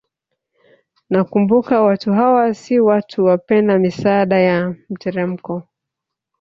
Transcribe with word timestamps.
Nakumbuka 1.09 1.81
watu 1.81 2.13
hawa 2.13 2.53
si 2.53 2.79
watu 2.79 3.25
wapenda 3.25 3.79
misaada 3.79 4.39
ya 4.39 4.75
mteremko 4.89 5.63